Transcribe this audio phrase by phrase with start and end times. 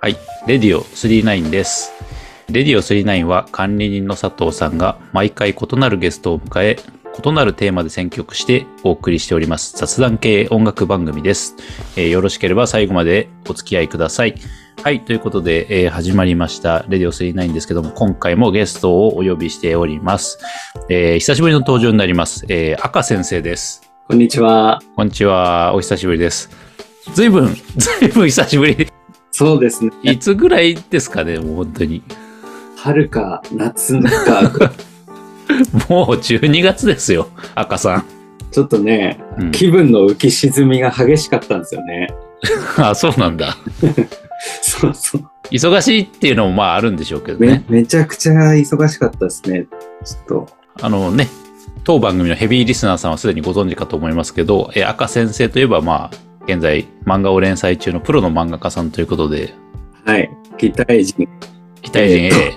[0.00, 0.16] はい。
[0.46, 1.92] レディオ39です。
[2.50, 6.76] レディオ39は管理人の佐藤さんが毎回異なるゲストを迎え、
[7.24, 11.56] 異なるテーマで選曲してお送りしております雑談系音楽番組です。
[11.96, 14.36] えーよろしければ最後までお付き合いください。
[14.84, 15.04] はい。
[15.04, 16.84] ということで、えー始まりました。
[16.88, 20.38] レディオ39ですけども、今回もゲストをお呼びしております。
[20.88, 22.46] えー久しぶりの登場になります。
[22.48, 23.82] えー赤先生です。
[24.06, 24.80] こんにちは。
[24.94, 25.72] こんにちは。
[25.74, 26.48] お久しぶりです。
[27.14, 28.97] ずいぶん、ずいぶん久しぶり。
[29.38, 29.92] そうですね。
[30.02, 32.02] いつぐらいですかね、もう本当に。
[32.76, 34.50] 春か夏か、
[35.88, 38.04] もう12月ですよ、赤さん。
[38.50, 42.08] ちょっとね、うん気分の浮き沈みが激しかったんですよね。
[42.78, 43.56] あ、そうなんだ。
[44.60, 45.22] そうそう。
[45.52, 47.64] 忙しいっていうのもまああるんでしょうけどめね。
[47.68, 49.66] めちゃくちゃ忙しかったですね。
[50.04, 50.48] ちょっと。
[50.82, 51.28] あのね、
[51.84, 59.52] 当番組のヘビーリスナーさんはすでにご存知かと思いますけど、え赤先生といえばまあ、現在漫画を連載中のプロの漫画家さんということで、
[60.06, 60.30] はい。
[60.56, 61.28] 期待人。
[61.82, 62.52] 期待人 A。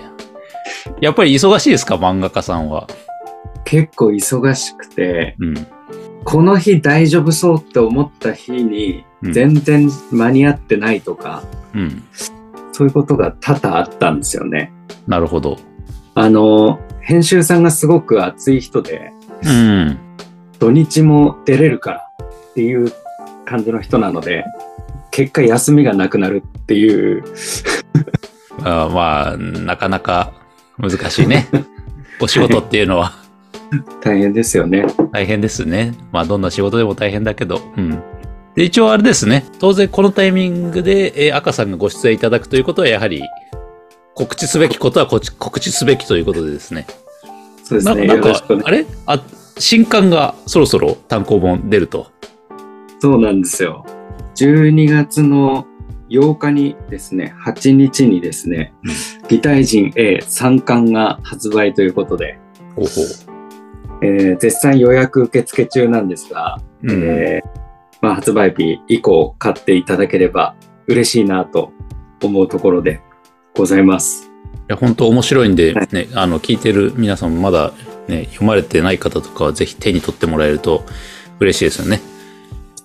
[1.02, 2.86] やっぱり忙しいですか、漫画家さんは？
[3.64, 5.54] 結構忙しくて、うん。
[6.24, 11.42] この日大丈夫そうって思った日にうん全然間に合ってないとか、
[11.74, 12.02] うん。
[12.72, 14.72] そういうことが多々あったんですよね。
[15.06, 15.58] なるほど。
[16.14, 19.12] あの、編集さんがすごく熱い人で、
[19.44, 19.98] うん。
[20.58, 22.92] 土日も出れるからっていう
[23.52, 24.44] 感じの人なので、
[25.10, 27.22] 結果休みがなくなるっていう、
[28.64, 30.32] あまあ、なかなか
[30.78, 31.48] 難しいね。
[32.20, 33.12] お仕事っていうのは。
[34.02, 34.86] 大変ですよね。
[35.12, 35.92] 大変ですね。
[36.12, 37.60] まあ、どんな仕事でも大変だけど。
[37.76, 38.02] うん。
[38.54, 39.44] で、一応あれですね。
[39.58, 43.22] 当然このタイミングで、えー赤さんがご出演いただくということは、やはり、
[44.14, 46.86] 告知すべきことは告知すべきということでですね。
[47.64, 48.06] そうですね。
[48.06, 48.86] ななんかよろしくお願いあれ？
[49.06, 49.20] あ、
[49.58, 52.08] 新刊がそろそろ単行本出ると。
[53.02, 53.84] そうなんですよ。
[54.36, 55.66] 12月の
[56.08, 58.74] 8日にですね、8日にですね、
[59.28, 62.38] 擬態人 A3 巻が発売ということで、
[62.76, 62.90] ほうほ
[64.02, 66.92] えー絶賛予約受付中なんですが、う。
[66.92, 67.02] うん。
[67.02, 67.60] えー
[68.02, 70.54] まあ、発売日以降買っていただければ
[70.86, 71.72] 嬉しいなと
[72.22, 73.00] 思うところで
[73.56, 74.30] ございます。
[74.30, 74.30] い
[74.68, 77.72] や、本当面白いんで、はいね、あの、聞いてる皆さんもまだ
[78.06, 80.84] ね、読まれてない方とかはぜひ手に取ってもらえると
[81.40, 82.11] 嬉しいですよね。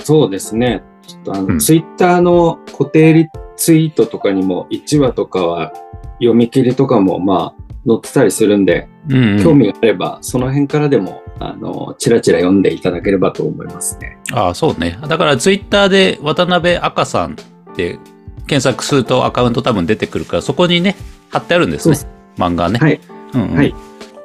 [0.07, 0.83] そうですね。
[1.05, 5.73] ちょっとあの、うんツイッターの固定リツイートとかにも1話とかは
[6.19, 9.43] 読み切りとかもまあ載ってたりするんで、うん、うん。
[9.43, 14.17] 興味があればその辺からでもあのチラチラ読んでいただければと思いますね。
[14.31, 14.97] ああ、そうね。
[15.09, 17.99] だからツイッターで渡辺赤さんって
[18.47, 20.95] 検索するとアカウント多分出てくるから、そこにね、
[21.29, 22.07] 貼ってあるんですねそ。
[22.37, 22.79] 漫画ね。
[22.79, 23.01] はい。
[23.33, 23.75] うんうんはい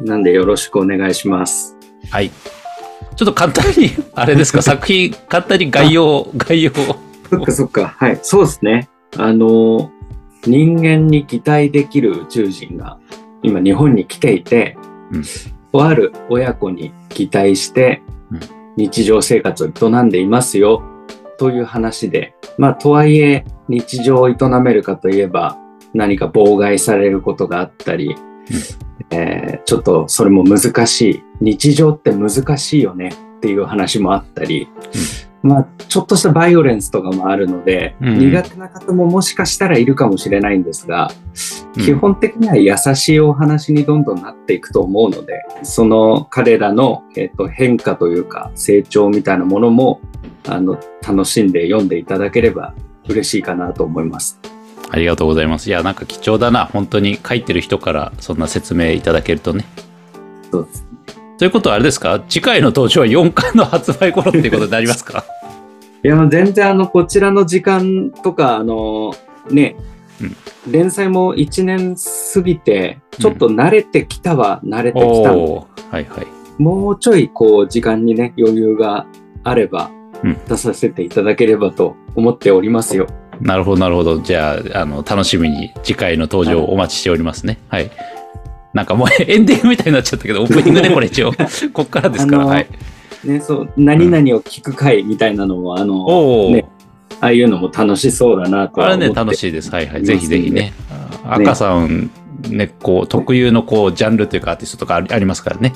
[0.01, 1.77] なんでよろしくお願いします。
[2.11, 2.31] はい。
[3.17, 6.75] ちょっと簡単に、あれですか、 作品、簡単に概要、概要を。
[7.31, 7.95] そっかそっか。
[7.97, 8.19] はい。
[8.23, 8.89] そうですね。
[9.17, 9.91] あの、
[10.47, 12.99] 人間に擬態できる宇宙人が
[13.43, 14.77] 今日本に来ていて、
[15.13, 15.23] うん
[15.73, 18.41] とある親子に擬態してうん
[18.77, 20.83] 日常生活を営んでいますよ
[21.39, 25.59] という話で、まあとはいえ日常を営めるかといえば
[25.93, 28.17] 何か妨害されることがあったり、
[29.11, 31.23] えーちょっとそれも難しい。
[31.43, 34.69] 日常って難しいよねっていう話もあったり、
[35.43, 41.11] まあ、ちょっとしたバイオレンスとかもあるので、うん苦手な方ももしかしたらいるかもしれないんですが、
[41.77, 50.01] うん基本的には優しいお話にどんどんなっていくと思うので、その彼らの、えっと変化というか成長みたいなものも
[50.47, 52.75] あの楽しんで読んでいただければ
[53.09, 54.39] 嬉しいかなと思います。
[54.91, 55.69] ありがとうございます。
[55.69, 56.67] いや、なんか貴重だな。
[56.67, 59.65] 本当に書いてる人からそんな説明いただけるとね。
[60.51, 60.92] そうです
[61.43, 62.23] ということはあれですか？
[62.29, 65.25] 次回の登場は4巻の発売頃っていうことになりますか？
[66.05, 69.13] いや、全然あの、こちらの時間とか、あの、
[69.51, 69.75] ね、
[70.71, 71.97] 連載も1年
[72.33, 76.27] 過ぎて、ちょっと慣れてきたは慣れてきたんで、おーはいはい。
[76.63, 79.07] もうちょいこう時間にね余裕が
[79.43, 79.91] あれば
[80.23, 83.09] うん出させていただければと思っておりますよ。
[83.41, 84.19] なるほど、なるほど。
[84.21, 87.59] じゃあ、あの、楽しみに次回の登場をお待ちしておりますね。
[87.69, 87.91] はい。
[88.75, 91.33] なんかもう エンディングみたいになっちゃったけど、 オープニングでこれ一応、
[91.73, 92.47] こっからですから。
[92.47, 92.67] はい。
[93.25, 96.65] ね、そう何々を聞く会みたいなのも、あのね
[97.21, 99.71] ああいうのも楽しそうだなとあれね、楽しいです。
[99.71, 100.05] はいはい。
[100.05, 100.73] ぜひぜひね。
[101.25, 102.11] あ赤さん、
[102.49, 105.73] ね、こう、特有のこう、ジャンルというかアーティストとかありありますからね。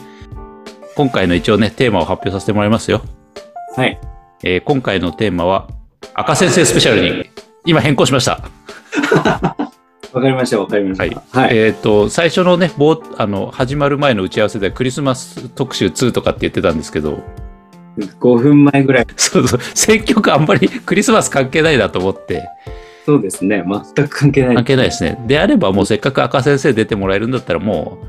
[0.96, 3.02] 今回の一応ね、テーマを発表させてもらいますよ。
[3.76, 4.00] はい。
[4.42, 5.68] えー今回のテーマは、
[6.14, 7.30] 赤先生スペシャルに、
[7.64, 8.40] 今変更しました。
[10.12, 11.40] わかりました、わかりました。
[11.40, 11.56] はい。
[11.56, 17.22] えっ、と、最初のね、冒あの、始まる前の打ち合わせではクリスマス特集2とかって言ってたんですけど、
[17.98, 19.06] 5分前ぐらい。
[19.16, 22.48] そうそう、選曲あんまり クリスマス関係ないなと思って、
[23.04, 23.64] そうですね。
[23.94, 24.54] 全く関係ない。
[24.56, 25.22] 関係ないですね。
[25.26, 28.06] であればもうせっかく赤先生出てもらえるんだったらもう、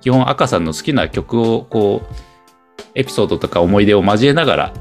[0.00, 2.14] 基本赤さんの好きな曲をこう、
[2.94, 4.72] エピソードとか思い出を交えながら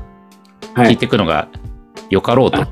[0.74, 0.92] はい。
[0.92, 1.48] 聞いていくのが
[2.10, 2.62] よかろうと。
[2.62, 2.68] あ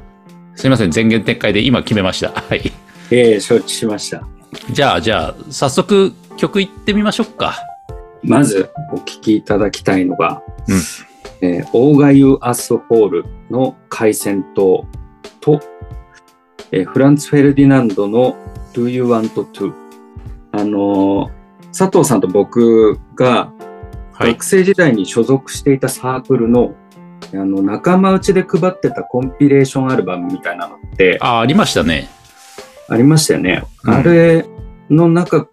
[0.56, 2.30] すいません、前言撤回で今決めました。
[2.30, 2.72] はい。
[3.12, 4.24] ええ承知しました。
[4.72, 7.56] じゃあ、じゃあ、早速曲いってみましょうか。
[8.24, 10.80] まずお聞きいただきたいのが、うん
[11.42, 14.86] えーオーガユアスホールの海鮮島
[15.42, 15.60] と、
[16.72, 18.36] えーフランツ・フェルディナンドの
[18.74, 19.74] Do You Want To?
[20.54, 21.30] あのー
[21.78, 23.51] 佐藤さんと僕が
[24.13, 24.44] はい学。
[24.46, 26.74] 生時代に所属していたサークルの、
[27.34, 32.10] あの仲間内で配ってたコンピレーションアルバムみたいなのってあ、ありましたね。
[32.88, 33.64] ありましたよね。
[33.84, 34.46] うんあれ
[34.90, 35.48] の中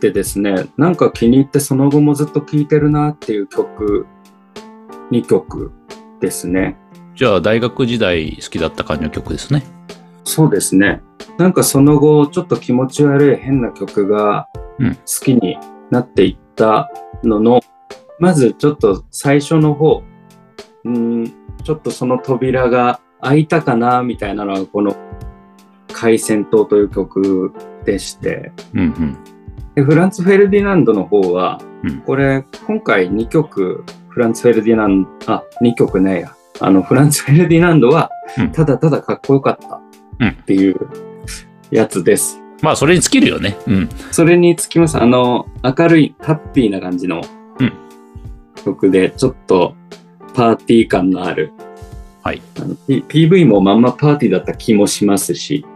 [0.00, 4.06] でですね、なんか気に入ってその後もずっと聴いてるなっていう曲、
[5.10, 5.72] 2曲
[6.20, 6.76] ですね。
[7.14, 9.62] じゃあ、大学時代好きだった感じの曲ですね。
[10.24, 11.00] そうですね。
[11.38, 14.48] なんかその後、ちょっと気持ち悪い変な曲が
[14.78, 15.56] うん好きに
[15.90, 16.90] なっていった
[17.22, 17.60] のの、
[18.18, 20.02] まずちょっと最初の方、
[20.84, 21.32] うーん、
[21.62, 24.94] ちょっとその扉が開いたかなみたいなのがこの
[25.94, 27.52] 海鮮島という曲
[27.84, 29.16] でして、うんうん。
[29.74, 36.34] でフランツ・フェルディナンドの方は、うんこれ今回2曲フランツ・フェルディナンド、あ、2曲ねえや。
[36.60, 39.76] あの、フランツ・フェルディナンドはうん、ただただかっこよかった
[40.26, 40.76] っていう
[41.70, 42.40] やつです。
[42.62, 43.56] まあ、それに尽きるよね。
[43.66, 43.88] うん。
[44.10, 44.96] それにつきます。
[44.96, 47.20] あの、明るい、ハッピーな感じの
[47.60, 47.72] うん
[48.64, 49.74] 曲で、ちょっと
[50.32, 51.52] パーティー感のある。
[52.22, 52.40] はい。
[52.88, 55.66] PV もまんまパーティーだった気もしますし、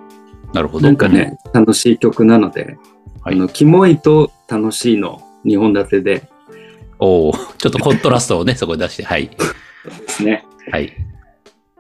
[0.53, 0.87] なるほど。
[0.87, 2.79] なんかね、楽しい曲なので、
[3.23, 6.29] はいあの、キモいと楽しいの2本立てで
[6.99, 9.05] おおちょっとコントラストをね、 そこに出して。
[9.05, 9.29] はい。
[9.29, 9.37] で
[10.09, 10.45] すね。
[10.71, 10.93] はい。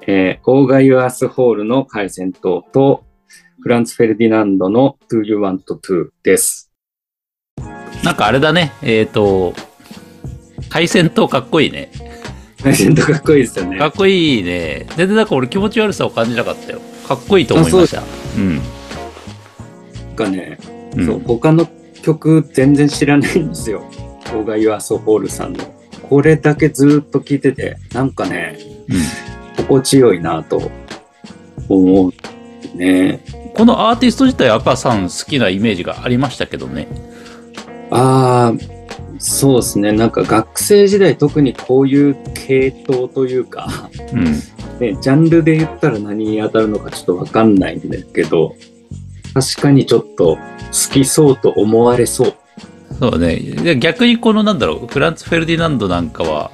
[0.06, 3.04] えーオーガユアスホールの海鮮島と、
[3.60, 6.70] フランツ・フェルディナンドの Do You Want To です。
[8.04, 8.72] なんかあれだね。
[8.82, 9.54] えっ、と、
[10.70, 11.90] 海鮮島かっこいいね。
[12.62, 13.88] 海鮮島かっこいいですよねか。
[13.88, 14.86] っこいいね。
[14.96, 16.80] 全然なんか俺気持ち悪さを感じなかったよ。
[17.08, 18.02] かっこいいと思いました。
[18.36, 18.56] うん。
[18.56, 18.62] なん
[20.14, 20.58] かね、
[20.94, 21.66] うんそう、他の
[22.02, 23.82] 曲全然知らないんですよ。
[24.26, 25.64] オーガユアスホールさんの。
[26.08, 28.58] これだけずっと聴いてて、なんかね、
[29.56, 30.70] 心地よいなと
[31.68, 33.20] 思うね。
[33.54, 36.88] このアーティスト自体赤さん好きなイメージがありましたけどね。
[37.90, 39.92] ああ、そうですね。
[39.92, 44.34] なんか学生時代特にこういう系統というか、うん。
[44.80, 48.54] ね、ジャンルで言ったら何に当たるのかちょっとわかんないんですけど、
[49.34, 52.34] 確かにちょっと好きそうと思われそう。
[52.98, 53.36] そうだね。
[53.36, 56.50] で逆にこのなんだろう、フランツ・フェルディナンドなんかは、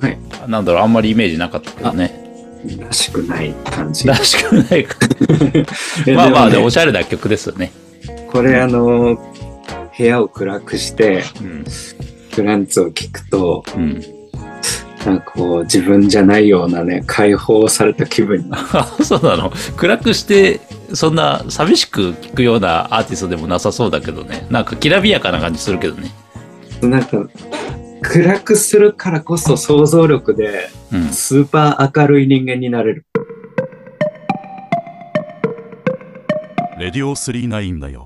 [0.00, 0.18] はい。
[0.48, 2.24] なんだろう、あんまりイメージなかったけどね。
[2.78, 4.06] らしくない感じ。
[4.06, 4.96] らしくないか。
[6.06, 7.72] えまあまあ、ねもおしゃれな曲ですよね。
[8.30, 9.18] これあの、
[9.96, 11.64] 部屋を暗くして、うん。
[12.34, 14.02] フランツを聞くと、うん。
[15.04, 18.50] なんかこう、自分じゃないようなね、解放された気分
[19.02, 19.52] そうなの。
[19.76, 20.60] 暗くして、
[20.92, 24.46] そんな寂しく聴くようなアーティストでもなさそうだけどね。
[24.50, 26.10] なんかきらびやかな感じするけどね。
[26.80, 27.18] なんか、
[28.02, 31.08] 暗くするからこそ想像力で、うん。
[31.08, 33.06] スーパー明るい人間になれる。
[36.78, 38.04] レディオ39だよ。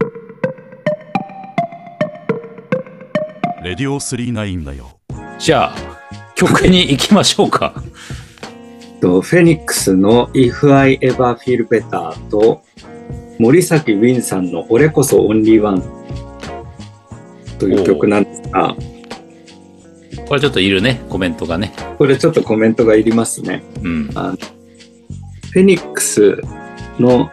[3.64, 4.99] レディオ39だよ。
[5.38, 5.98] じゃあ、
[6.38, 7.83] 曲に行きましょうか。
[9.00, 12.62] とフェニックスの If I Ever Feel Better と
[13.40, 15.83] 森崎ウィンさんの俺こそオンリーワン
[17.59, 18.76] という曲なんですが、
[20.28, 21.73] これちょっといるね、コメントがね。
[21.99, 23.64] これちょっとコメントがいりますね。
[23.83, 24.11] うん。
[24.14, 24.37] あの
[25.52, 26.40] フェニックス
[27.00, 27.33] の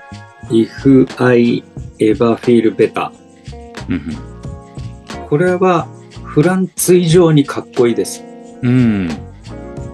[0.49, 1.63] If I
[1.99, 3.11] Ever Feel Better
[3.87, 4.01] うん
[5.29, 5.87] これは
[6.23, 8.23] フランツ以上にかっこいいです。
[8.61, 8.69] うん。
[8.69, 8.73] う
[9.05, 9.09] ん。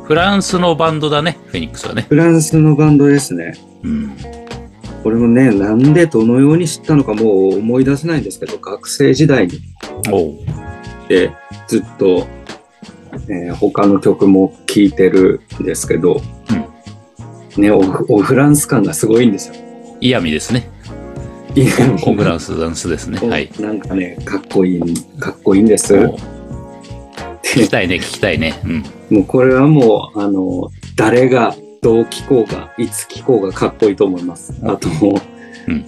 [0.04, 2.06] フランスのバンドだね、フェニックスはね。
[2.10, 3.54] フランスのバンドですね。
[3.84, 4.12] うん。
[5.04, 9.60] これもね、なんでどのように知ったのかもう思い出せないんですけど、学生時代に
[10.12, 10.34] おう。
[11.08, 11.32] で
[11.68, 12.28] ずっと、
[13.28, 16.22] えー他の曲も聴いてるんですけど、
[17.58, 19.56] ねお、おフランス感がすごいんですよ。
[20.00, 20.70] イヤミですね。
[22.06, 23.20] オフランスダンスですね。
[23.28, 23.52] はい。
[23.60, 24.82] なんかね、かっこいい、
[25.20, 25.94] かっこいいんです。
[27.52, 28.60] 聞きたいね、聞きたいね。
[28.64, 28.84] うん。
[29.10, 34.54] もうこれはもう、あの、誰がどう聴こうが、いつ聴こうがかっこいいと思います。
[34.64, 34.88] あと、
[35.68, 35.86] うん。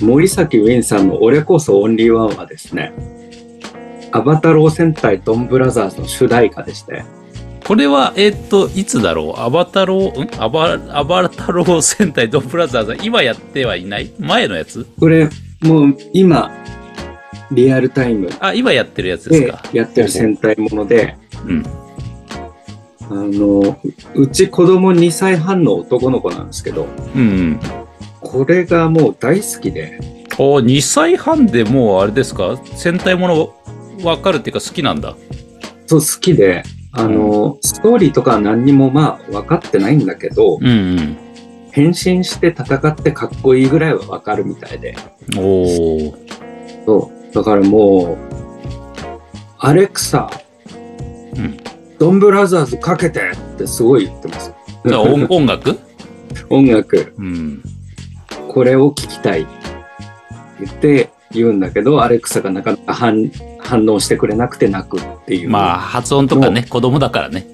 [0.00, 2.92] 森崎ウィンさんの俺こそオンリーワンはですね、
[4.10, 7.04] アバタロー戦隊ドンブラザーズの主題歌でして、
[7.64, 9.40] これは、えーっと、いつだろう？
[9.40, 10.42] アバタロー、ん？
[10.42, 14.10] アバ、アバタロー戦隊ドンブラザーズ、今やってはいない？
[14.18, 14.86] 前のやつ？
[15.00, 15.28] これ、
[15.62, 16.50] もう今、
[17.52, 19.62] リアルタイムあ、今やってるやつですでか。
[19.72, 21.64] やってる戦隊もので、うん。
[23.08, 23.78] あの、
[24.14, 27.60] うち子供2歳半の男の子なんですけど、うんうん。
[28.20, 30.00] これがもう大好きで、
[30.38, 32.60] お2歳半でもうあれですか？
[32.74, 33.54] 戦隊もの
[34.02, 35.14] 分かるっていうか好きなんだ。
[35.86, 41.16] そう好きで、あの、ストーリーとかは何にもまあ分かってないんだけど、うんうん。
[41.70, 44.96] 変身して戦ってかっこいいぐらいは分かるみたいで、
[45.36, 46.14] おー。
[47.36, 48.16] だからもう、
[49.58, 50.30] アレクサ、
[51.36, 51.58] うん
[51.98, 54.52] ドンブラザーズかけてってすごい言ってます。
[54.84, 55.78] 音音楽？
[56.50, 57.62] 音楽、うん。
[58.48, 59.50] これを聞きたいって
[60.60, 65.50] 言って言うんだけど、アレクサがなかなか反反応してくれなくて泣くっていう。
[65.50, 67.46] まあ、発音とかね、子供だからね。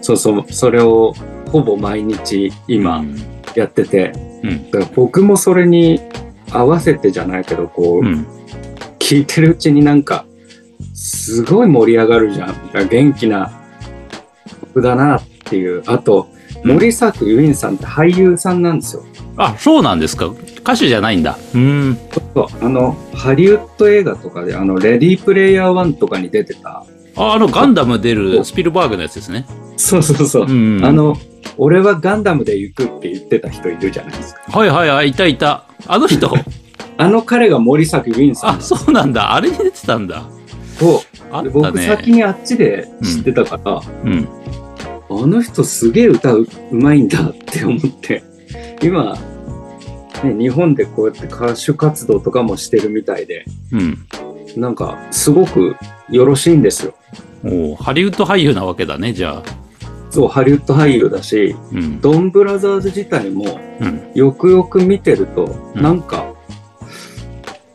[0.00, 1.14] そうそう、それを
[1.50, 3.16] ほぼ毎日今うん。
[3.54, 4.70] やってて、うん。
[4.70, 6.00] だから僕もそれに
[6.50, 8.26] 合わせてじゃないけど、こう、うん。
[9.08, 10.26] 聞いてるうちになんか、
[10.92, 12.88] すごい盛り上がるじゃん。
[12.90, 13.50] 元気な
[14.66, 15.82] 曲だなっていう。
[15.86, 19.04] あと、うん森作ユインさんって俳優さんなんですよ。
[19.36, 20.26] あ、そうなんですか。
[20.26, 21.38] 歌手じゃないんだ。
[21.54, 21.96] うん。
[22.34, 26.84] そうあの、ハリウッド映画とかで、あの、レディープレイヤー1とかに出てた。
[27.16, 29.46] あ、あの、ガンダム出るスピルバーグのやつですね。
[29.76, 30.46] そうそうそう。
[30.46, 30.84] うん。
[30.84, 31.16] あ、の、
[31.56, 34.58] 俺はガンダムで行くって言ってた人いるじゃないですか。
[34.58, 35.64] はいはいはい、いたいた。
[35.86, 36.32] あの人。
[36.98, 39.34] あの彼が森作ユインさんなあ、そうなんだ。
[39.34, 40.24] あれに出てたんだ。
[40.78, 41.00] そう
[41.30, 41.86] あったで僕ね。
[41.86, 44.28] 先にあっちで知ってたから、うん。
[45.10, 48.22] あの人すげえ歌ううまいんだって思って、
[48.82, 49.16] 今、
[50.24, 54.06] ね、日本でこうやって歌手活動とかもしてるみたいで、うん。
[54.56, 55.76] なんかすごく
[56.10, 56.94] よろしいんですよ。
[57.44, 59.68] おーハリウッド俳優なわけだね、じゃあ。
[60.10, 62.00] そう、ハリウッド俳優だし、うん。
[62.00, 64.10] ドンブラザーズ自体もうん。
[64.14, 66.34] よくよく見てると、うんなんか、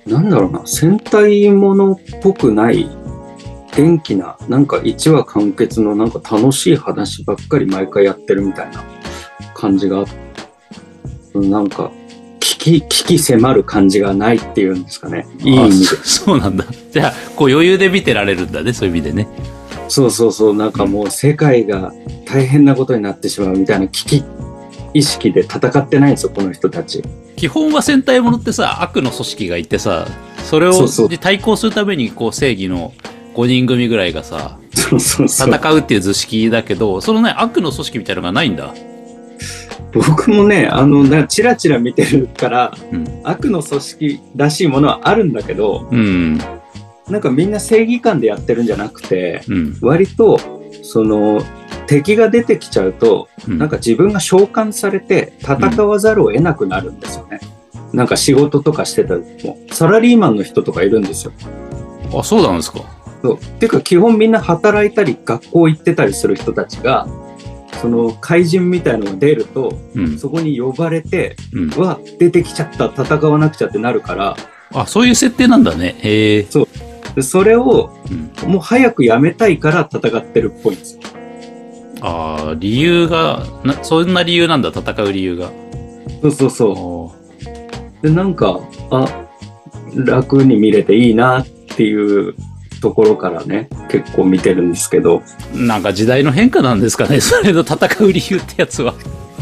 [0.05, 2.89] なんだろうな、戦隊ものっぽくない、
[3.75, 8.83] 元気な、なんか一話完結のなんか楽しい話ばっかり毎回やってるみたいな
[9.53, 11.91] 感じがあって、なんか、
[12.39, 15.25] 危機、危機迫る感じがないっていうんですかね。
[15.39, 15.85] いい意あ味で。
[15.85, 15.95] そ
[16.25, 16.65] そうなんだ。
[16.91, 19.27] じゃあ、こう余裕で見てられるんだね、そういう意味でね。
[19.87, 21.93] そうそうそう、なんかもう世界が
[22.25, 24.23] 大変なことになってしまうみたいな危機
[24.93, 27.03] 意識で戦ってないんですよ、この人たち。
[27.35, 30.07] 基本は戦隊ものってさ、悪の組織がいてさ、
[30.45, 32.93] それをそうそうに対抗するためにこう正義の
[33.35, 34.57] 5人組ぐらいがさ。
[34.73, 38.73] 戦うっていう図式だけど、そのね、悪の組織みたいなのがないんだ。
[39.93, 43.21] 僕もね、あの、なチラチラ見てるから、うん。
[43.23, 46.37] 悪の組織らしいものはあるんだけど、うん。
[47.07, 49.77] なんかみんな正義感でやってるんじゃなくて、うん。
[49.81, 50.39] 割と、
[50.81, 51.43] その、
[51.87, 57.39] 敵が出てきちゃうと、うんなんか自分が召喚されて戦わざるを得なくなるんですよね。
[57.93, 61.33] なんか仕事とかしてた時も、サラリーマンの人とかいるんですよ。
[62.17, 62.81] あ、そうなんですか。
[63.21, 63.37] そう。
[63.37, 67.07] ていうか基本みんな働いたり学校行ってたりする人たちが、
[67.81, 70.17] その怪人みたいのが出ると、うん。
[70.17, 71.73] そこに呼ばれて、うん。
[71.73, 74.35] うわ、出てきちゃった、戦わなくちゃってなるから、
[74.73, 75.95] あ、そういう設定なんだね。
[75.99, 76.47] へえ。
[77.15, 77.91] でそれを
[78.43, 78.51] うん。
[78.51, 81.01] もう早くやめたいから戦ってるっぽいんですよ。
[82.05, 85.49] ああ、理由がな、そんな理由なんだ、戦う理由が。
[86.21, 87.11] そうそうそお
[88.01, 88.07] う。
[88.07, 88.59] で、なんか、
[88.91, 89.07] あ、
[89.95, 92.35] 楽に見れていいなっていう
[92.81, 95.23] ところからね、結構見てるんですけど、
[95.55, 98.93] なんか時代の変化なんですかね、それの戦う理由ってやつは。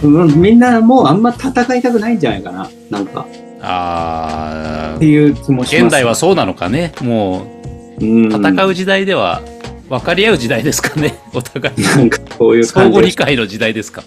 [0.03, 3.25] うんみんなもうあんま戦いたくないんじゃないかな、なんか、
[3.61, 5.83] あっていう気もします。
[5.83, 6.93] 現代はそうなのかね。
[7.01, 7.47] も
[7.99, 9.41] うん、う、戦う時代では、
[9.91, 11.81] 分かり合う時代ですかね、 お互い。
[11.81, 14.03] なんかそういう相互理解の時代ですか。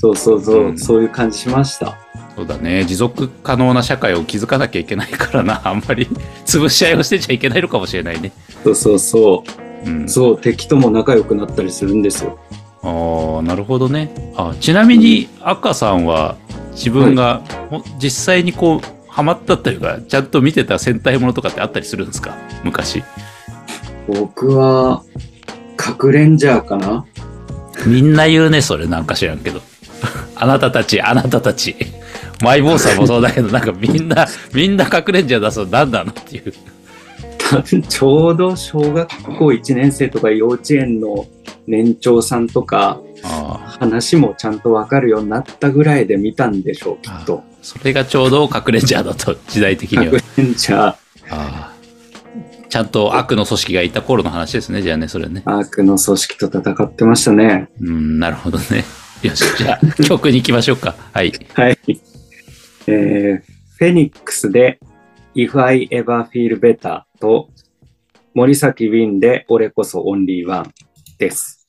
[0.00, 1.98] そうそうそう、うんそういう感じしました。
[2.36, 2.84] そうだね。
[2.84, 5.60] 持続可能な社会を築かなきゃいけないからな。
[5.68, 6.08] あんまり
[6.46, 8.32] 潰し合いをしてちゃいけないのかもしれないね。
[8.64, 9.44] そうそうそ
[9.84, 9.90] う。
[9.90, 10.08] うん。
[10.08, 12.38] そう、敵とも仲良くなったりするんですよ。
[12.82, 14.32] ああ、なるほどね。
[14.36, 16.36] あちなみに、赤さんは
[16.72, 22.36] 自分が、ほ実際にこう、ハマったというか、ちゃんと見てた戦隊ものとかってあったりするんですか？
[22.64, 23.02] 昔。
[24.12, 25.02] 僕は、
[25.76, 27.06] 核レンジャーかな？
[27.86, 29.60] みんな言うね、それなんか知らんけど。
[30.36, 31.76] あなたたち、あなたたち。
[32.42, 36.52] マイボーさんもそうだけど、 なんかみんな、みんな隠れんじゃ出すの何なのっていう。
[37.88, 41.26] ちょうど小学校1年生とか幼稚園の
[41.66, 47.42] 年長さんとかあ話もちゃんとわかるようになったぐらいで見たんでしょうきっと。
[47.60, 50.22] それがちょうど隠れんじゃだと、時代的には核。
[50.36, 50.94] レンジャー
[51.30, 51.69] あ
[52.70, 55.42] ちゃんと悪の組織がいた頃の話ですね、じゃあね、それね。
[55.44, 57.68] 悪の組織と戦ってましたね。
[57.80, 58.84] うん、なるほどね。
[59.22, 60.94] よし、じゃあ、曲に行きましょうか。
[61.12, 61.32] はい。
[61.54, 61.78] はい。
[62.86, 63.42] えー、
[63.76, 64.78] フェニックスで
[65.34, 67.50] If I Ever Feel Better と
[68.34, 70.72] 森崎ウィンで俺こそオンリーワン
[71.18, 71.68] です。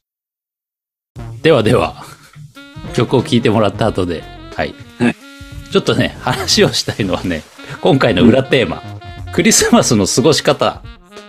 [1.41, 2.05] ではでは、
[2.93, 4.23] 曲を聴いてもらった後で、
[4.55, 4.73] はい。
[4.99, 5.15] はい
[5.71, 7.43] ちょっとね、話をしたいのはね、
[7.79, 8.83] 今回の裏テーマ、
[9.33, 10.81] クリスマスの過ごし方。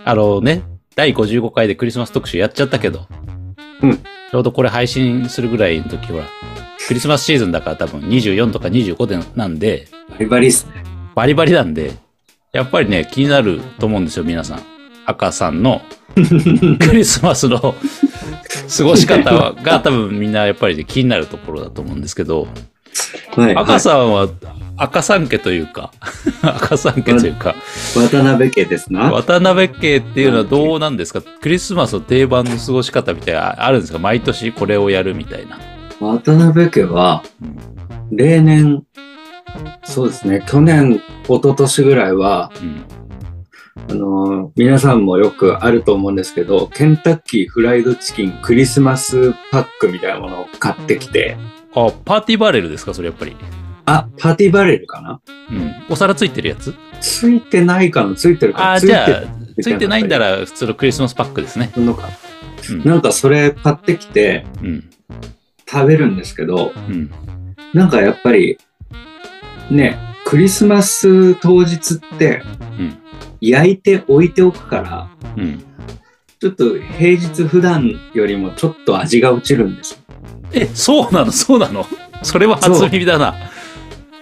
[0.05, 0.63] あのね、
[0.95, 3.07] 第55回でクリスマス特集やっちゃったけど、
[3.81, 6.25] うんちょうどこれ配信するぐらいの時、ほら、
[6.87, 10.83] クリスマスシーズンだから多分24とか25でなんで、バリバリっすね。
[11.15, 11.93] バリバリなんで、
[12.51, 14.63] やっぱりね、気になると思うんですよ、皆さん。
[15.05, 15.81] 赤さんの
[16.15, 22.47] クリスマスの過ごし方はが多分みんなやっぱりね気になるところだと思うんですけど、
[23.35, 23.55] はい。
[23.55, 24.27] 赤さんは
[24.77, 25.91] 赤三家というか、
[26.41, 27.55] 赤三家というか、
[27.95, 29.11] 渡辺家ですな。
[29.11, 31.21] 渡辺家っていうのはどうなんですか？
[31.41, 33.99] クリスマスの定番の過ごし方みたいなあるんですか？
[33.99, 35.59] 毎年これをやるみたいな。
[35.99, 37.57] 渡辺家はうん
[38.15, 38.83] 例年、
[39.83, 42.85] そうですね、去年、一昨年ぐらいは、うん。
[43.89, 51.37] あのー皆さんもよくあると思うんですけど、ケンタッキーフライドチキンクリスマスパックみたいなものを買ってきて、
[51.75, 53.35] あ、パーティーバレルですかそれやっぱり。
[53.85, 55.19] あ、パーティーバレルかな？
[55.51, 55.73] うん。
[55.89, 56.73] お皿ついてるやつ？
[57.01, 58.71] ついてないかなついてるかな？
[58.73, 59.23] あ、じゃあ、
[59.61, 60.37] ついてないんだら。
[60.37, 61.71] ら普通のクリスマスパックですね。
[61.75, 62.09] のか
[62.69, 62.83] うん。
[62.83, 64.89] なんかそれ買ってきてうん。
[65.69, 67.11] 食べるんですけど、うん。
[67.73, 68.57] なんかやっぱり、
[69.71, 72.43] ね、クリスマス当日って
[72.79, 72.97] うん。
[73.41, 75.63] 焼いて置いておくから、うん。
[76.43, 79.97] ちょっと平日普段よりもちょっと味が落ちるんですよ。
[80.51, 81.31] え、そうなの？
[81.31, 81.85] そうなの？
[82.21, 83.33] それは初耳だな。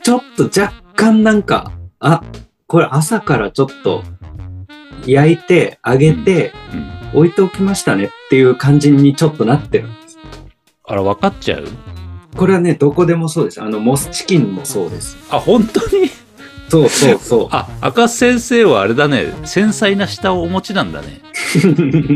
[0.03, 2.21] ちょっと若干なんか、あ、
[2.67, 4.03] これ朝からちょっと
[5.07, 6.53] 焼いて揚げて
[7.11, 7.19] うん。
[7.19, 10.19] 置いておきましたねっていう感じにちょっとなってるんです。
[10.85, 11.67] あら、分かっちゃう？
[12.37, 13.61] これはね、どこでもそうです。
[13.63, 15.17] あの、モスチキンもそうです。
[15.31, 16.11] あ、本当に？
[16.71, 19.33] そうそうそあ、赤先生はあれだね。
[19.43, 21.19] 繊細な舌をお持ちなんだね。
[21.65, 21.67] う。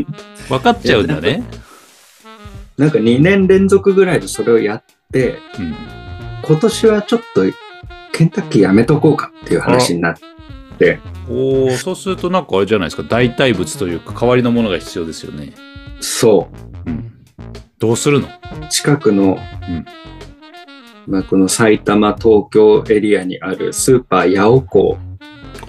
[0.48, 1.42] 分かっちゃうんだね。
[2.78, 5.76] なんか2年連続ぐらいでそれをやって、うん。
[6.42, 7.42] 今年はちょっと
[8.12, 10.14] ケンタッキーやめとこうかっていう話になっ
[10.78, 13.02] て、おー、そうするとなんかあれじゃないですか。
[13.06, 15.52] 代替物というか代わりのものが必要ですよね。
[16.00, 16.48] そ
[16.86, 17.12] うん。
[17.78, 18.28] どうするの？
[18.28, 18.30] う、
[18.70, 19.38] 近くの、
[19.68, 19.84] うん
[21.06, 24.98] まあ、この埼玉、東京エリアにあるスーパーヤオコ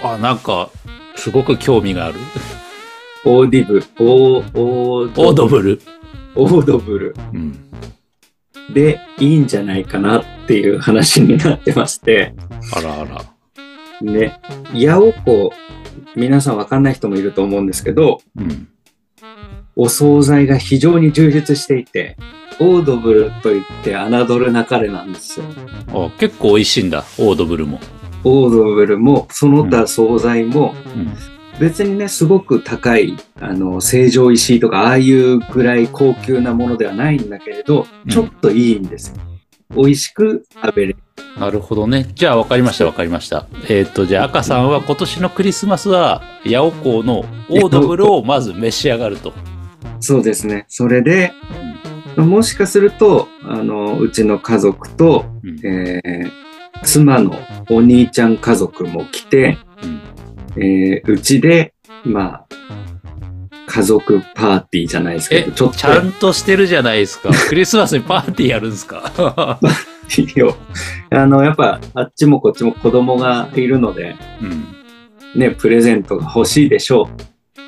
[0.01, 0.69] ー、あ、なんか、
[1.15, 2.19] すごく興味がある。
[3.25, 5.81] オーディブ、オー、オーオードブル。
[6.35, 7.67] オードブルうん。
[8.73, 12.33] でいいんじゃないかなっていう話になってまして、
[12.73, 13.25] あらあら。
[14.01, 14.39] ね、
[14.73, 15.51] ヤオコー、
[16.15, 18.67] 皆さんわかんない人もいると思うんですけど、うん。
[19.75, 22.17] お惣菜が非常に充実していて、
[22.59, 25.45] オードブルといって侮るなかれなんですよ。
[25.89, 27.03] あ、結構美味しいんだ。
[27.17, 27.79] オードブルも。
[28.23, 31.13] オードブルも、その他惣菜も、うん。
[31.59, 39.15] 別にね、すごく高い、あの、成城石井とか、ああいうぐらい高級なものではないんだけれどうん、ちょっといいんですよ。
[39.75, 40.97] 美味しく食べれる。
[41.39, 42.09] なるほどね。
[42.15, 43.47] じゃあ分かりました分かりました。
[43.69, 49.33] えっ、と、じゃあ赤さんは今年のクリスマスは、ヤオコーのオードブルをまず召し上がると。
[49.99, 50.65] そうですね。
[50.67, 51.33] それで、
[52.17, 55.59] もしかすると、あの、うちの家族と、うん。
[55.65, 56.31] えー
[56.83, 57.33] 妻の
[57.71, 59.57] お兄ちゃん家族も来て、
[60.55, 62.47] うんえーうちで、まあ、
[63.65, 67.29] 家族パーティーじゃないですけえど、ちょっとちゃんとしてるじゃないですか。
[67.49, 69.11] クリスマスにパーティーやるんですか？
[71.09, 75.39] あの、やっぱ、あっちもこっちも子供がいるので、うん。
[75.39, 77.21] ね、プレゼントが欲しいでしょう。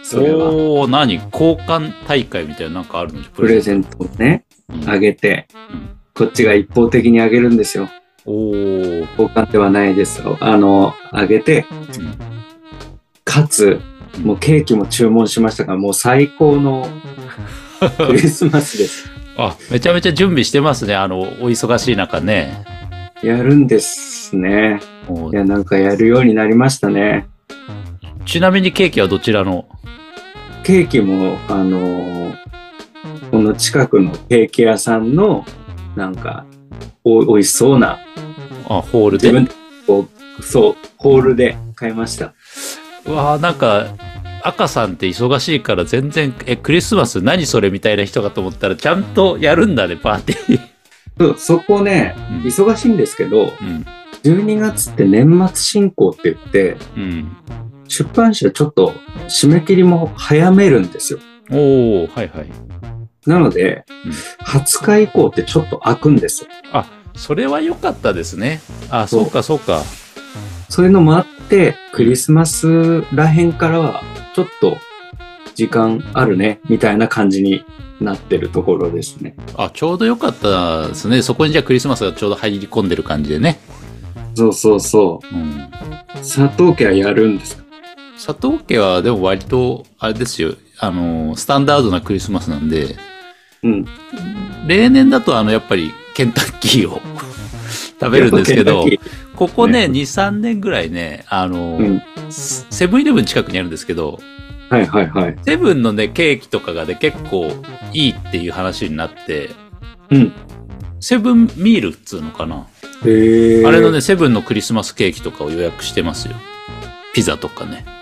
[0.09, 0.49] それは。
[0.49, 1.15] おー、何？
[1.31, 3.23] 交換大会みたいななんかあるの？
[3.23, 7.89] プレゼントをね、うんあげてうん、こっちが一方的にあげるんですよ。
[8.25, 8.99] おー。
[9.11, 10.37] 交換ではないですよ。
[10.41, 12.17] あの、あげて、うん
[13.23, 13.79] かつ、
[14.23, 16.87] もうケーキも注文しましたから、もう最高の
[18.07, 19.07] クリスマスです。
[19.37, 20.95] あ、めちゃめちゃ準備してますね。
[20.95, 22.65] あの、お忙しい中ね。
[23.21, 24.79] やるんですね。
[25.07, 27.27] おいや、なんかやるようになりましたね。
[28.25, 29.65] ちなみにケーキはどちらの？
[30.69, 32.35] ケーキも、あのー
[33.31, 35.43] この近くのケーキ屋さんの、
[35.95, 36.45] なんか、
[37.03, 37.97] お美味しそうな、
[38.67, 39.31] あ、ホールで？
[39.31, 39.51] 自分で
[39.87, 40.07] こ
[40.39, 42.35] う、そう、ホールで買いました。
[43.07, 43.87] うわあなんか、
[44.43, 50.59] 赤さんって忙しいから全然、え、クリスマス何それみたいな人かと思ったら、ちゃんとやるんだね、パーティー。
[51.17, 53.85] そうそこね、うん忙しいんですけど、うん。
[54.23, 57.35] 12月って年末進行って言って、うん。
[57.89, 58.93] 出版社ちょっと
[59.27, 61.19] 締め切りも早めるんですよ。
[61.51, 62.49] おおはいはい。
[63.25, 64.11] なので、うん
[64.45, 66.49] 20日以降ってちょっと開くんですよ。
[67.15, 68.61] それは良かったですね。
[68.89, 69.83] あ、そうかそうか。
[70.69, 74.01] そういうのもあって、クリスマスらへんからは、
[74.35, 74.77] ちょっと
[75.55, 77.65] 時間あるね、みたいな感じに
[77.99, 79.35] なってるところですね。
[79.57, 81.21] あ、ちょうど良かったですね。
[81.23, 83.59] そこにじゃあクリスマスがちょうど入り込んでる感じでね。
[84.35, 85.39] そうそうそうん。
[85.39, 85.69] う。
[86.17, 87.63] 佐藤家はやるんですか？
[88.33, 90.53] 佐藤家はでも割と、あれですよ。
[90.77, 92.95] あの、スタンダードなクリスマスなんで、
[93.63, 93.85] うん。
[94.67, 97.01] 例年だとあの、やっぱりケンタッキーを
[97.99, 98.85] 食べるんですけど
[99.35, 102.01] ここね、2、3年ぐらいね、あの、ーうん。
[102.29, 104.19] セブンイレブン近くにあるんですけど、
[104.69, 105.35] はいはいはい。
[105.43, 107.51] セブンのね、ケーキとかがね、結構
[107.93, 109.49] いいっていう話になって、
[110.11, 110.33] うん。
[110.99, 112.67] セブンミールっつうのかな。
[113.05, 113.65] へえ。
[113.65, 116.35] あれのね、セブンのクリスマスケーキとかを予約してますよ。
[117.13, 117.98] ピザとかね。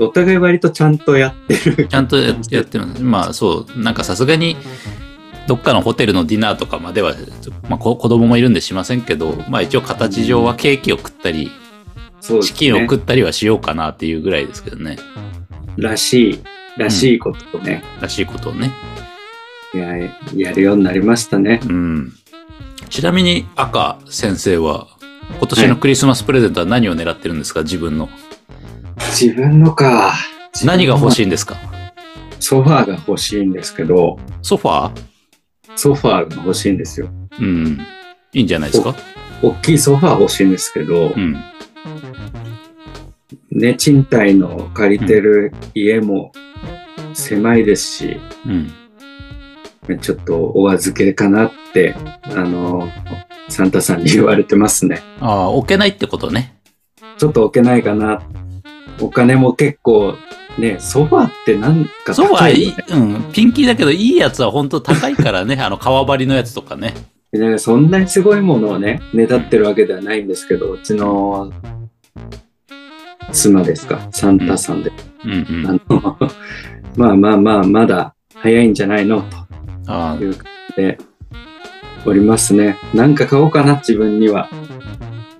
[0.00, 1.88] お互い割とちゃんとやってる。
[1.88, 3.02] ちゃんとややってます。
[3.02, 4.56] まあそう、なんかさすがに、
[5.46, 7.14] どっかのホテルのディナーとかまでは、
[7.68, 11.50] まあこ子供もいるんでしませんけど、まあ一応形上はケーキを食ったり、
[12.20, 12.54] そうですね。
[12.54, 14.96] チキンを食ったりはしようかなっていうぐらいですけどね。
[15.76, 16.40] らしい、
[16.76, 18.72] らしいことをね、らしいことをね。
[19.74, 19.96] や、
[20.34, 21.60] やるようになりましたね。
[21.64, 22.12] うん。
[22.88, 24.88] ちなみに赤先生は、
[25.38, 27.62] 今年のクリスマスプレゼントは何を狙ってるんですか？
[27.62, 28.08] 自分の。
[29.08, 30.14] 自分のか。
[30.64, 31.56] 何が欲しいいんですか？
[32.38, 35.02] ソファーが欲しいんですけど、ソファー？
[35.76, 37.08] ソファーが欲しいんですよ。
[37.38, 37.78] うん。
[38.32, 38.94] いいんじゃないですか？
[39.42, 41.42] 大きいソファー欲しいんですけど、うん。
[43.50, 46.32] ね、賃貸の借りてる家も
[47.14, 48.48] 狭いですし、う
[49.92, 49.98] ん。
[49.98, 52.88] ちょっとお預けかなって、あの、
[53.48, 55.02] サンタさんに言われてますね。
[55.20, 56.60] ああ、置けないってことね。
[57.18, 58.22] ちょっと置けないかな。
[59.00, 60.14] お金も結構、
[60.58, 63.32] ね、ソファーってなんかソファーいいうん。
[63.32, 65.56] ピンキーだけど、いいやつは本当高いからね。
[65.62, 66.94] あの、革張りのやつとかね。
[67.32, 71.52] ねそんなにすごいものをね、ねだってるわけではないんですけど、うちの
[73.32, 74.92] 妻ですか、サンタさんで。
[75.24, 75.66] うんうん。
[75.66, 76.18] あの
[76.96, 79.24] まあまあまあ、まだ早いんじゃないの？
[79.86, 80.98] あという感じで
[82.04, 82.78] おりますね。
[82.94, 84.48] なんか買おうかな、自分には。
[84.50, 84.50] あ、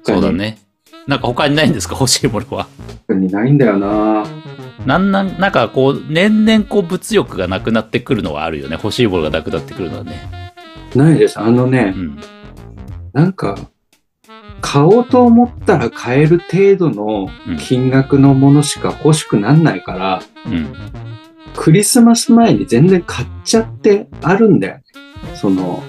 [0.05, 0.33] そうだ。
[0.33, 0.59] ね。
[1.07, 1.97] なんか他にないんですか？
[1.99, 2.67] 欲しいものは。
[3.09, 4.25] ないんだよな。
[4.87, 8.75] なんなん、なんかこう、年々こう物欲がなくなってくるのはあるよね。
[8.75, 10.31] 欲しいものがなくなってくるのはね。
[10.95, 11.39] ないです。
[11.39, 12.21] あのねう、ん。
[13.13, 13.59] なんか、
[14.61, 20.75] 買おうと思ったら買える程度の金額のものしか欲しくなんないから、うん。
[21.57, 24.83] クリスマス前に全然買っちゃってあるんだよね。
[25.35, 25.83] その、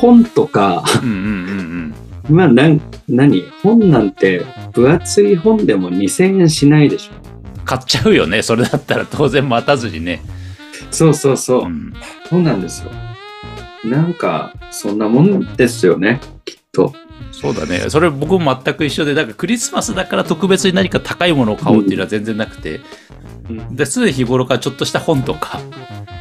[0.00, 1.94] 本とか、うんうんうん
[2.28, 3.42] まあ、なん、何？
[3.62, 7.12] 本なんて分厚い本でも2000円しないでしょ。
[7.58, 7.64] うん。
[7.64, 8.42] 買っちゃうよね。
[8.42, 10.22] それだったら当然待たずにね。
[10.90, 11.68] そうそうそうう。
[11.68, 11.92] ん。
[12.28, 12.90] そうなんですよ。
[13.84, 16.20] なんか、そんなもんですよね。
[16.44, 16.94] きっと。
[17.32, 17.90] そうだね。
[17.90, 22.80] それ僕も全く一緒で、なんかクリスマスだから特別に何か高いものを買おうっていうのは全然なくて、
[23.50, 23.76] うん。
[23.76, 25.60] で、常日頃からちょっとした本とか、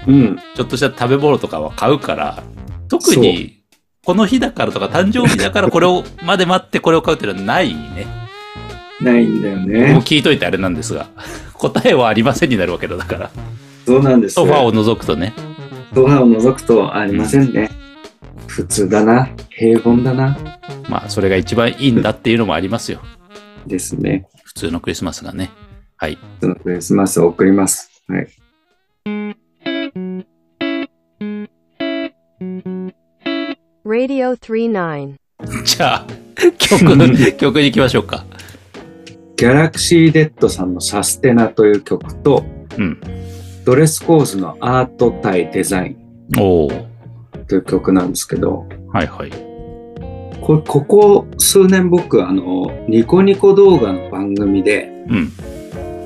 [0.08, 0.40] うん。
[0.56, 2.44] ちょっとした食べ物とかは買うから、
[2.90, 3.63] 特に
[4.06, 8.06] この日だからとか誕生日だからこれを、まで待ってこれを買うっていうのはないね。
[9.02, 9.98] ないんだよもうね。
[10.00, 11.08] 聞いといてあれなんですが、
[11.54, 13.32] 答えはありませんになるわけだだから。
[13.86, 14.46] そうなんですよ。
[14.46, 15.34] ソファーを除くとね。
[15.94, 17.72] ソファーを除くとありませんね。
[18.48, 19.30] 普通だな。
[19.50, 20.38] 平凡だな。
[20.90, 23.00] まあ、それが一番いいんだっていうのもありますよ。
[23.66, 24.28] ですね。
[24.44, 25.50] 普通のクリスマスがね。
[25.96, 26.18] はい。
[26.42, 27.90] そのクリスマスを送ります。
[28.10, 28.28] はい。
[33.86, 35.16] Radio 39.
[35.66, 36.08] じゃあ、
[36.58, 36.86] 曲、
[37.36, 38.26] 曲に行きましょうか。
[39.36, 42.46] ギャラクシーデッドさんのサステナという曲と、
[42.78, 42.98] うん。
[43.66, 45.98] ドレスコーズのアート対デザイ
[46.38, 46.72] ンおお
[47.50, 49.32] という曲なんですけど、はいはい。
[50.40, 55.32] こここ数年僕、あの、ニコニコ動画の番組で、うん。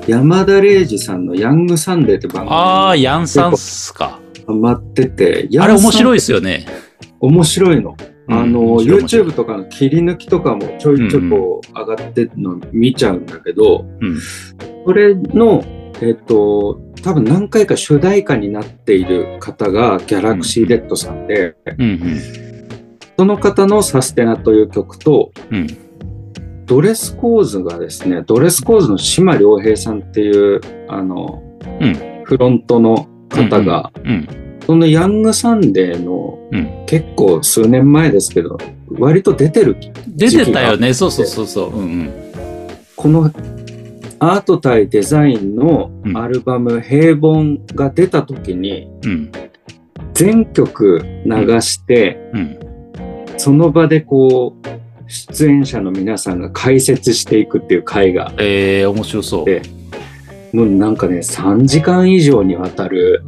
[0.08, 4.18] 山田玲司さんのヤングサンデーって番組ああ、にヤンさんっすか。
[4.48, 6.66] ハマってて、あれ面白いいですよね。
[7.20, 7.96] 面白いの。
[8.30, 14.18] あの、うん YouTube とかの切り抜きとかもちょいちょいこう上がってるの見ちゃうんだけど、うん。
[14.84, 15.64] これの、
[16.02, 22.00] えっと、多分何回か主題歌になっている方がギャラクシーデッドさんで、うん
[23.18, 25.56] その方のサステナという曲と、うん。
[25.56, 25.66] うん。
[26.66, 31.42] ドレスコーズがですね、ドレスコーズの志磨遼平さんっていう、あの、
[31.80, 34.47] うんフロントの方が、うん。
[34.68, 36.84] そのヤングサンデーのうん。
[36.84, 38.58] 結構数年前ですけど、
[38.98, 39.76] 割と出てる
[40.06, 40.92] 出てたよね。
[40.92, 41.78] そうそうそうそう。
[41.78, 42.12] うんうん。
[42.94, 43.32] この
[44.18, 49.32] アート対デザインのアルバム「平凡」が出た時にうん。
[50.12, 52.58] 全曲流して、うん。
[53.38, 54.68] その場でこう
[55.10, 59.77] 出演者の皆さんが解説していくっていう回がえー、面白そう。
[60.52, 63.22] でもうなんかね3時間以上にわたる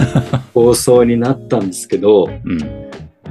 [0.54, 2.58] 放送になったんですけどうん。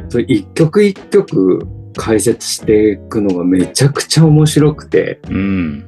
[0.10, 5.86] それ一曲一曲解説していくのがめちゃくちゃ面白くてうん。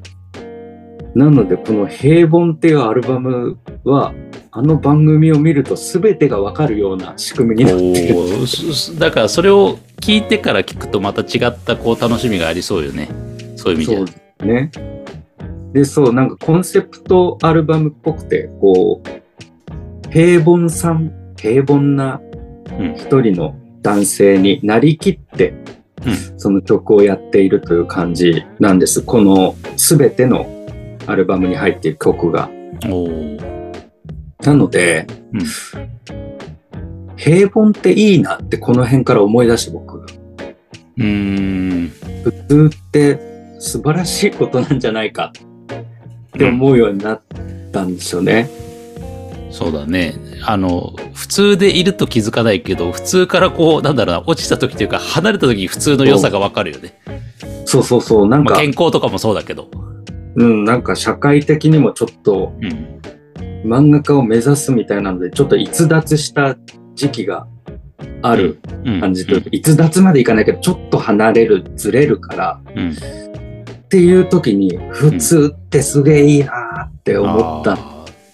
[1.15, 4.13] なのでこの「平凡」っていうアルバムは
[4.51, 13.09] あの番組を見ると全てがわかるような仕組みになってるだからそれを聞いてから聞くとまた違ったこう楽しみがありそうよね。
[13.55, 14.11] そういう意味そうで。
[14.11, 14.71] ですね。
[15.73, 22.21] で、そう、なんかコンセプトアルバムっぽくて、こう、平凡さん、平凡な
[22.79, 25.53] うん一人の男性になりきって、
[26.05, 29.01] うその曲をやっているという感じなんです。
[29.01, 30.47] この全ての
[31.07, 32.49] アルバムに入っている曲が。
[34.43, 35.41] なので、うん
[37.15, 40.05] 平凡っていいなってこの辺から思い出して僕が。
[40.97, 41.91] うーん。
[42.23, 43.19] 普通って
[43.59, 45.31] 素晴らしいことなんじゃないか
[46.35, 47.21] って思うようになっ
[47.71, 48.49] たんですよね。
[49.51, 50.15] そうだね。
[50.45, 56.99] あの、普通でいると気づかないけど、普通からこう、なんだろうな、落ちた時というか、離れた時に普通の良さがわかるよね。
[57.65, 59.69] そうそうそう、なんか、まあ、健康とかもそうだけど。
[60.35, 62.99] うん、なんか社会的にもちょっとうん。
[63.63, 66.57] 漫画家を目指すみたいなので、ちょっと逸脱した
[66.95, 67.47] 時期が
[68.23, 68.99] あるうん。
[68.99, 72.95] 感じというか、逸脱までいかないけど、ちょっと離れる、ずれるから、うん。
[73.93, 77.77] っていう時に、普通ってすげえいいなって思ったあ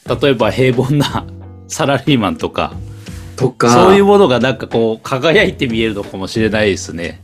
[0.06, 1.26] ー例えば平凡な
[1.68, 2.72] サラリーマンとか、
[3.36, 7.20] とか、そういうものがなんかこう、輝いて見えるのかもしれないですね。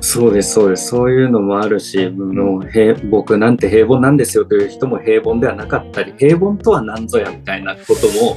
[0.00, 0.88] そうです、そうです。
[0.88, 8.36] そういうのもあるし、もう平僕なんて平凡なんですよという人も平凡ではなかったり、平凡とは何ぞやみたいなことも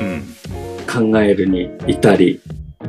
[0.00, 0.24] うん。
[1.12, 2.40] 考えるにいたり、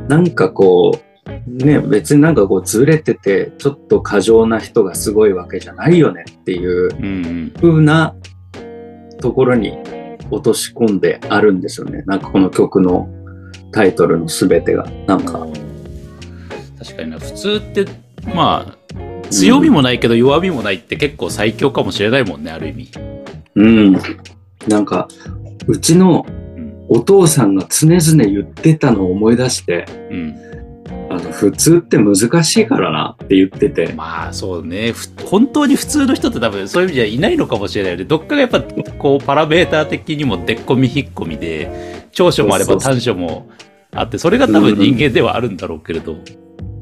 [0.08, 1.05] なんかこう、
[1.46, 7.50] ね、別になんかこうずれてて、ちょっと過剰な人がすごいわけじゃないよねっていう。
[7.56, 8.14] 風な
[9.20, 9.78] ところに
[10.30, 12.02] 落とし込んであるんですよね。
[12.06, 13.08] なんかこの曲の
[13.72, 14.84] タイトルのすべてが。
[15.06, 15.46] なんか、
[16.78, 17.86] 確かにな普通って
[18.34, 22.90] まあ強みもないけど弱みもないって結構最強かもしれないもんねある意味。
[23.54, 23.92] うん。
[24.68, 25.08] なんか、
[25.66, 30.36] うちのうんお父さんが常々言ってたのを思い出して、うん、
[31.16, 34.92] あの、普通って難しいからなって言ってて、まあそうね。
[34.92, 38.04] ふ本当に普通の人って多分そういう意味じゃいないのかもしれないよね。
[38.04, 43.48] どっかがやっぱこうパラメーター的にもでっこみ引っ込みで長所もあれば短所も
[43.92, 46.16] あってそれが多分人間ではあるんだろうけれど。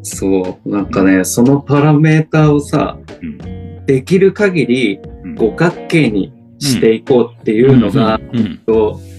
[0.02, 5.34] そう、なんかね、そのパラメーターをさ、うんできる限りうん。
[5.34, 8.60] 五角形にしていこうっていうのが、うん。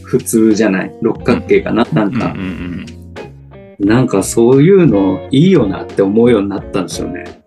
[0.03, 0.95] 普通じゃない？
[1.01, 2.33] 六角形かな、なんか。
[2.33, 2.49] うんうんう、
[2.81, 2.85] ん
[3.79, 7.43] なんかそういうのいいよなって思うようになったんですよね。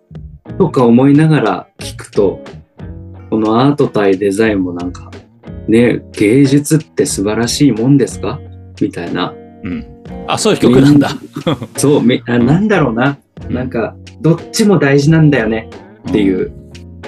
[0.57, 2.41] とか思いながら聞くと、
[3.29, 5.11] このアート対デザインもなんか、
[5.67, 8.39] ね、芸術って素晴らしいもんですか？
[8.81, 9.33] みたいな。
[9.63, 9.85] うん
[10.27, 11.09] あそういう曲なんだ。
[11.77, 13.17] そう、みあなんだろうな。
[13.49, 15.69] なんか、どっちも大事なんだよね
[16.07, 16.51] っていう、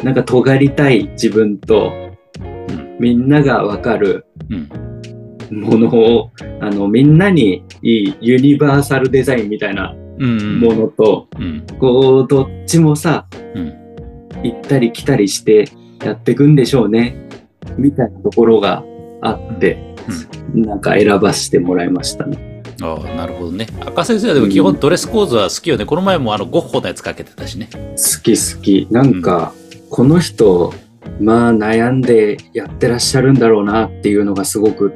[0.03, 1.91] なんか尖りたい自分と、
[2.39, 4.69] うんみんながわかるうん
[5.51, 13.81] ものを、あの、みんなにいいユニバーサルデザインみたいなうんうんものと、うんこう、どっちもさ、うん
[14.43, 15.65] 行ったり来たりして
[16.03, 17.15] やっていくんでしょうね、
[17.77, 18.83] みたいなところが
[19.21, 19.77] あって、
[20.55, 22.63] なんか選ばせてもらいましたね。
[22.81, 23.67] ああなるほどね。
[23.81, 25.85] 赤先生はでも基本ドレスコーズは好きよね。
[25.85, 27.69] この前もあのゴッホのやつかけてたしね。
[27.71, 28.87] 好き好き。
[28.89, 29.53] なんか、
[29.91, 30.73] この人、
[31.19, 34.93] まあ悩んでやってらっしゃるんだろうなっていうのがすごく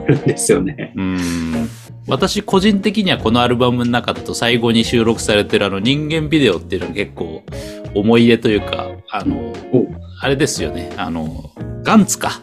[0.00, 0.92] 伝わるんですよね。
[0.96, 1.68] うん
[2.08, 7.44] 私個人的にはこのアルバムの中だと最後に収録されてるあの人間ビデオっていうのが結構
[7.94, 9.86] 思い入れというか、あのお、
[10.20, 10.92] あれですよね。
[10.96, 11.50] あの、
[11.82, 12.42] ガンツか。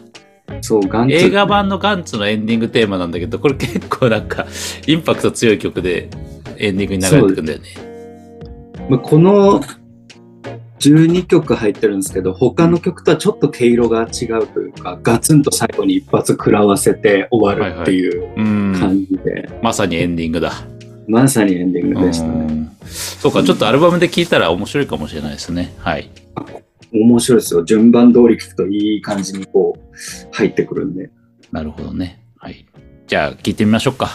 [0.62, 4.46] そう、ガンツ映画版のガンツのエンディングテーマなんだけど、これ結構なんか
[4.86, 6.08] インパクト強い曲で
[6.56, 7.68] エンディングに流れてくんだよね。
[8.88, 9.60] まあこの
[10.80, 18.74] 12曲入ってるんですけど、他の曲とはちょっと毛色が違うというか、ガツンと最後に一発食らわせて終わるっていううん。
[18.78, 20.52] 感じで、まさにエンディングだ。
[21.06, 22.30] まさにエンディングでしたね。
[22.48, 25.74] うんそうか、ちょっとアルバムで聴いたら面白いかもしれないですね。
[25.78, 26.08] はい。
[26.92, 27.64] 面白いですよ。
[27.64, 29.96] 順番通り聞くといい感じにこう
[30.32, 31.10] 入ってくるんで。
[31.52, 32.22] なるほどね。
[32.38, 32.64] はい。
[33.06, 34.08] じゃあ、聞いてみましょうか。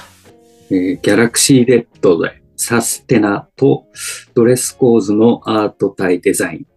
[0.71, 3.87] えーギャラクシーレッドでサステナと
[4.33, 6.72] ドレスコーズのアート対デザイン。